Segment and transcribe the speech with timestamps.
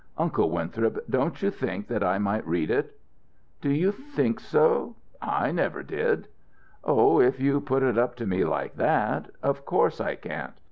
[0.17, 2.97] Uncle Winthrop, don't you think that I might read it?"
[3.61, 4.95] "Do you think so?
[5.21, 6.27] I never did."
[6.83, 9.29] "Oh, if you put it up to me like that!
[9.43, 10.53] Of course I can't.